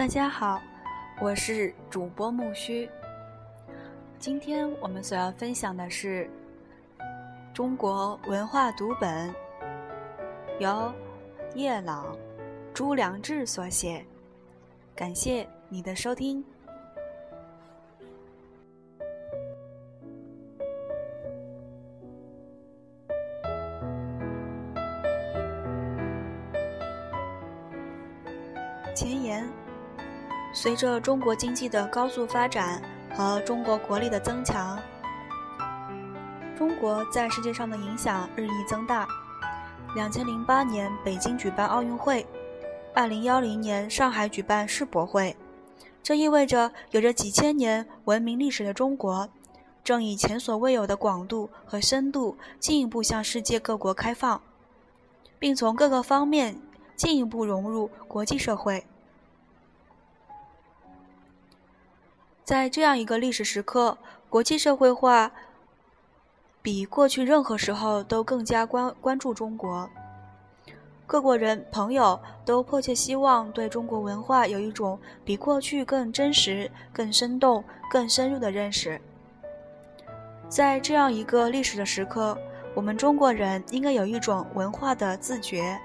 [0.00, 0.58] 大家好，
[1.20, 2.88] 我是主播木须。
[4.18, 6.26] 今天我们所要分享的是
[7.52, 9.30] 中国文化读本，
[10.58, 10.90] 由
[11.54, 12.16] 叶朗、
[12.72, 14.02] 朱良志所写。
[14.96, 16.42] 感谢你的收听。
[28.94, 29.46] 前言：
[30.52, 32.82] 随着中国经济的高速发展
[33.14, 34.78] 和中国国力的增强，
[36.58, 39.06] 中国在世界上的影响日益增大。
[39.94, 42.26] 两千零八年北京举办奥运会，
[42.94, 45.36] 二零幺零年上海举办世博会，
[46.02, 49.28] 这意味着有着几千年文明历史的中国，
[49.82, 54.40] 正以前所未有的广度和深度进一步向世界各国开放，
[55.38, 56.60] 并从各个方面
[56.96, 58.84] 进一步融入国际社会。
[62.50, 63.96] 在这样一个历史时刻，
[64.28, 65.30] 国际社会化
[66.60, 69.88] 比过去任何时候都更加关关注中国。
[71.06, 79.00] 各国人朋友都迫切希望对中国文化有一种比过去更真实、更生动、更深入的认识。
[80.48, 82.36] 在这样一个历史的时刻，
[82.74, 85.78] 我们中国人应该有一种文化的自觉。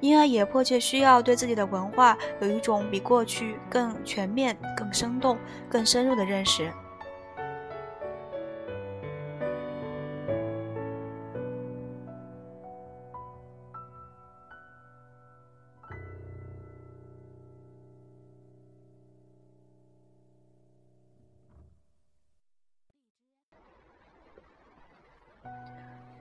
[0.00, 6.70] 因而也迫切需要对自己的文化有一种比过去更全面、更生动、更深入的认识。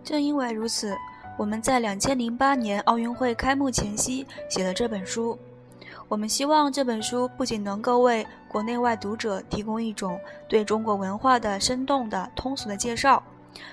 [0.04, 0.98] 正因为如此。
[1.40, 5.40] 我们在两千零八年奥运会开幕前夕写了这本书。
[6.10, 10.20] 我们希望这本书不仅能够为国内外读者提供一种
[10.50, 13.24] 对中国文化的生动的、通俗的介绍，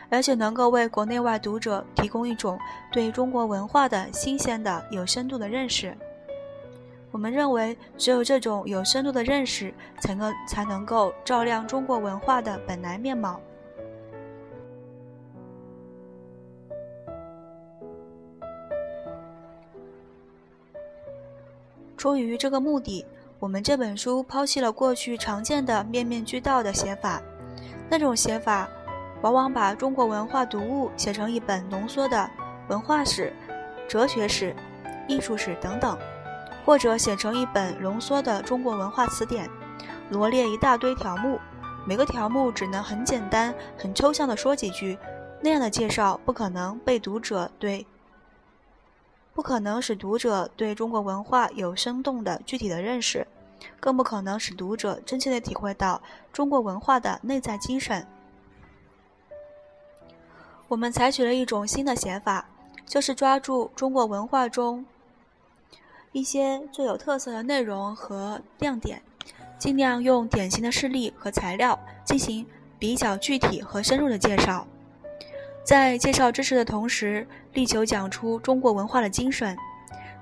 [0.09, 2.57] 而且能够为国内外读者提供一种
[2.93, 5.93] 对中国文化的新鲜的、有深度的认识。
[7.11, 13.41] 我们认为，只有这种有深度的认识，才能才能够照亮中国文化的本来面貌。
[22.07, 23.05] 出于这个目的，
[23.41, 27.21] 我们这本书抛弃了过去常见的面面俱到的写法。
[27.91, 28.69] 那种写法，
[29.23, 32.31] 往往把中国文化读物写成一本浓缩的
[32.69, 33.33] 文化史、
[33.89, 34.55] 哲学史、
[35.09, 35.99] 艺术史等等，
[36.65, 39.51] 或者写成一本浓缩的中国文化词典，
[40.11, 41.41] 罗列一大堆条目，
[41.85, 44.97] 每个条目只能很简单、很抽象地说几句。
[45.41, 47.85] 那样的介绍不可能被读者对。
[49.37, 53.27] 不可能使读者对中国文化有生动的具体的认识，
[53.79, 56.01] 更不可能使读者真切地体会到
[56.33, 58.07] 中国文化的内在精神。
[60.69, 62.49] 我们采取了一种新的写法，
[62.87, 64.87] 就是抓住中国文化中
[66.13, 69.03] 一些最有特色的内容和亮点，
[69.59, 72.47] 尽量用典型的事例和材料进行
[72.79, 74.67] 比较具体和深入的介绍。
[75.67, 79.57] 在介绍知识的同时，力求讲出中国文化的精神，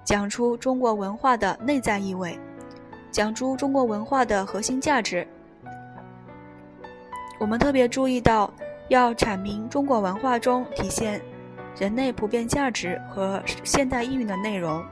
[0.03, 2.39] 讲出中国文化的内在意味，
[3.11, 5.29] 讲出中国文化的核心价值。
[7.39, 8.51] 我们特别注意到，
[8.89, 11.21] 要阐明中国文化中体现
[11.79, 14.83] 人类普遍价值和现代意蕴的内容。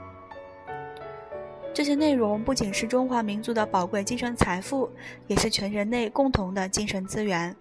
[1.73, 4.91] 这些内容不仅是中华民族的宝贵精神财富，
[5.29, 7.57] 也是全人类共同的精神资源。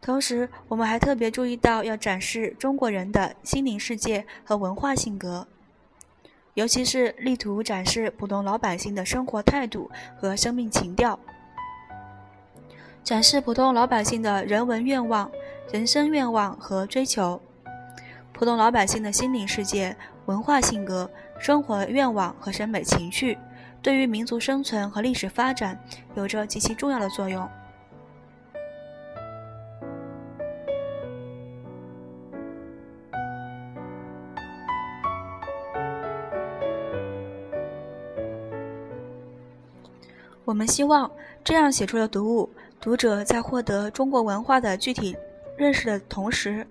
[0.00, 5.46] 同时，我们还特别注意到要展示中国人的心灵世界和文化性格，
[6.54, 11.18] 尤其是力图展示普通老百姓的生活态度和生命情调，
[13.04, 15.30] 展示普通老百姓的人文愿望、
[15.70, 17.40] 人生愿望和追求，
[18.32, 19.94] 普通老百姓的心灵世界、
[20.26, 23.36] 文化性格、生活愿望和审美情趣，
[23.82, 25.78] 对于民族生存和历史发展
[26.14, 27.46] 有着极其重要的作用。
[40.58, 41.08] 我们希望
[41.44, 42.50] 这样写出的读物，
[42.80, 45.16] 读者在获得中国文化的具体
[45.56, 46.66] 认识的同时，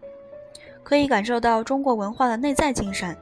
[0.83, 3.15] 可以感受到中国文化的内在精神，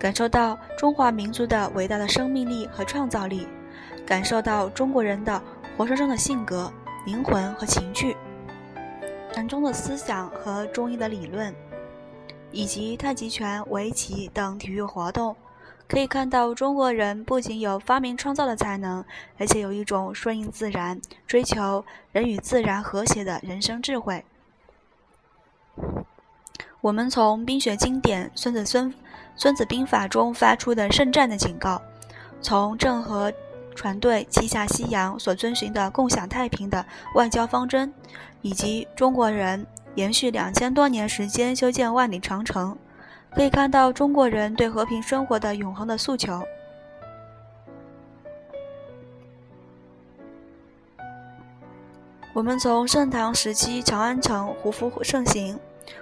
[0.00, 3.46] 感受到中华民族的伟大的生命力和创造力，
[4.04, 5.40] 感受到中国人的
[5.76, 6.72] 活生生的性格、
[7.06, 8.16] 灵魂和情趣，
[9.30, 11.54] 禅宗的思想和中医的理论，
[12.50, 15.36] 以及太极拳、围棋等体育活动，
[15.90, 19.04] 可以看到中国人不仅有发明创造的才能，
[19.38, 24.24] 而且有一种顺应自然、追求人与自然和谐的人生智慧。
[26.80, 28.94] 我们从兵学经典《孙子孙
[29.34, 31.82] 孙子兵法》中发出的圣战的警告，
[32.40, 33.32] 从郑和
[33.74, 37.92] 船队七下西洋所遵循的共享太平的外交方针，
[38.42, 39.66] 以及中国人
[39.96, 42.78] 延续两千多年时间修建万里长城，
[43.32, 46.42] 可以看到中国人对和平生活的永恒的诉求。
[52.32, 55.58] 我们从盛唐时期长安城胡服盛行。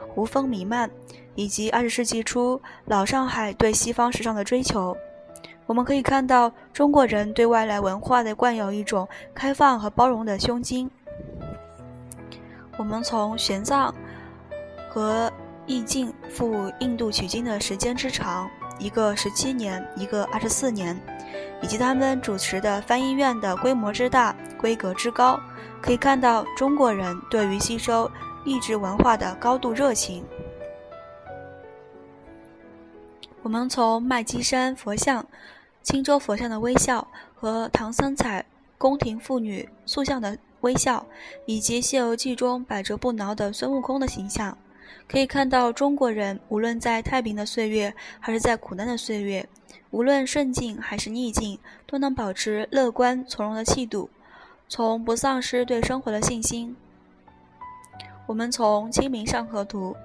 [0.09, 0.91] 胡风弥漫，
[1.37, 4.97] 以及二十世纪初老上海对西方时尚的追求，
[5.65, 10.91] 我们可以看到中国人对外来文化的惯有一种开放和包容的胸襟。
[12.77, 13.93] 我们从玄奘
[14.91, 15.33] 和
[15.69, 18.51] 易经赴印度取经的时间之长，
[18.81, 21.01] 一个十七年，一个二十四年，
[21.63, 25.39] 以及他们主持的翻译院的规模之大、规格之高，
[25.81, 28.11] 可以看到中国人对于吸收。
[28.45, 30.25] 意志文化的高度热情。
[33.43, 35.27] 我们从麦积山佛像、
[35.83, 38.47] 青州佛像的微笑和唐三彩
[38.79, 41.05] 宫廷妇女塑像的微笑，
[41.45, 44.57] 以及《西游记》中百折不挠的孙悟空的形象，
[45.09, 49.49] 可以看到中国人无论在太平的岁月，还是在苦难的岁月，
[49.91, 54.11] 无论顺境还是逆境，都能保持乐观从容的气度，
[54.69, 56.77] 从不丧失对生活的信心。
[58.27, 59.97] 我们从《清明上河图》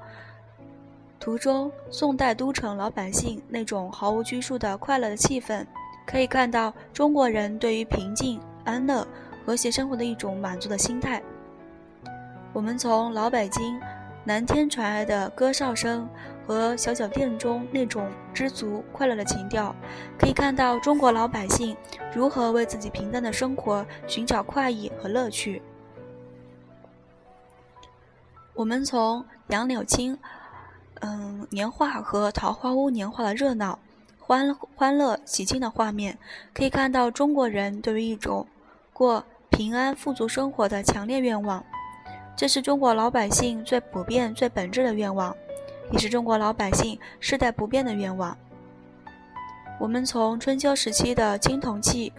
[1.20, 5.66] 图中宋代都城老百姓那种毫无拘束的快乐的气氛，
[6.06, 9.06] 可以看到中国人对于平静、安乐、
[9.46, 11.22] 和谐生活的一种满足的心态。
[12.54, 13.80] 我们从老北京
[14.26, 16.08] 南天传来的歌哨声
[16.48, 19.76] 和小酒店中那种知足快乐的情调，
[20.18, 21.76] 可以看到中国老百姓
[22.16, 25.62] 如何为自己平淡的生活寻找快意和乐趣。
[28.54, 30.18] 我们从杨柳青，
[31.02, 33.78] 嗯，年画和桃花坞年画的热闹、
[34.20, 36.18] 欢欢乐、喜庆的画面，
[36.54, 38.48] 可以看到中国人对于一种
[38.94, 41.66] 过平安富足生活的强烈愿望。
[42.36, 45.36] 这是中国老百姓最普遍、最本质的愿望，
[45.92, 48.38] 也是中国老百姓世代不变的愿望。
[49.80, 52.12] 我们从春秋时期的青铜器、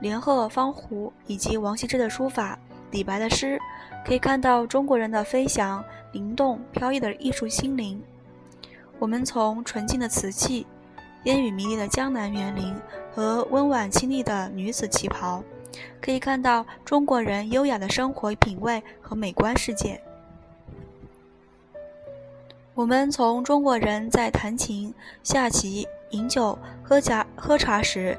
[0.00, 2.58] 连鹤、方壶，以及王羲之的书法。
[2.90, 3.58] 李白的诗，
[4.06, 8.02] 可以看到中国人的飞翔、灵动、飘逸的艺术心灵。
[8.98, 10.66] 我们从纯净的瓷器、
[11.24, 12.74] 烟雨迷离的江南园林
[13.14, 15.44] 和温婉清丽的女子旗袍，
[16.00, 20.00] 可以看到中国人优雅的生活品味和美观世界。
[22.74, 28.16] 我们从中国人在弹琴、下棋、饮酒、喝茶、喝茶时，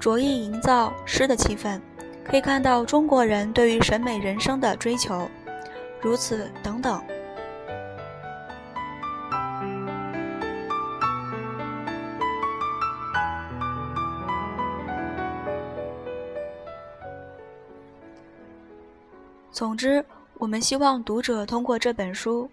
[0.00, 1.80] 着意营造诗的气氛。
[2.24, 5.28] 可以看到中国人对于审美人生的追求，
[6.00, 7.00] 如此等等。
[19.56, 22.50] 总之，我们希望读者通过这本书，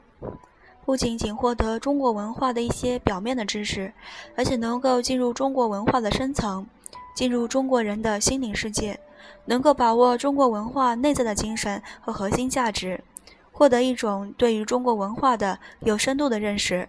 [0.85, 3.91] 不仅仅获得中国文化的一些表面的知识，
[4.37, 6.65] 而且能够进入中国文化的深层，
[7.13, 8.97] 进入中国人的心灵世界。
[9.43, 13.03] 能够把握中国文化内在的精神和核心价值，
[13.51, 16.87] 获得一种对于中国文化的有深度的认识。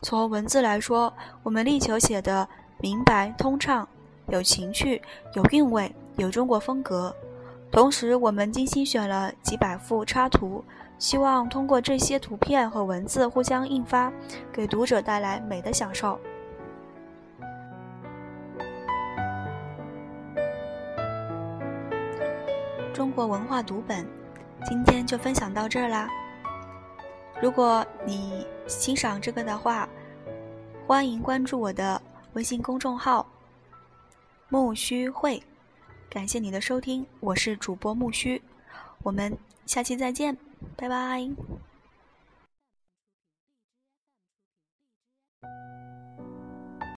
[0.00, 3.86] 从文字来说，我们力求写的明白通畅，
[4.28, 5.02] 有情趣，
[5.34, 7.14] 有韵味，有中国风格。
[7.72, 10.62] 同时，我们精心选了几百幅插图，
[10.98, 14.12] 希望通过这些图片和文字互相印发，
[14.52, 16.20] 给读者带来美的享受。
[22.92, 24.06] 中国文化读本，
[24.66, 26.10] 今天就分享到这儿啦。
[27.40, 29.88] 如果你欣赏这个的话，
[30.86, 32.00] 欢迎关注我的
[32.34, 33.26] 微信公众号
[34.50, 35.42] “木须会”。
[36.12, 38.42] 感谢你的收听，我是主播木须，
[39.02, 40.36] 我们下期再见，
[40.76, 41.26] 拜拜。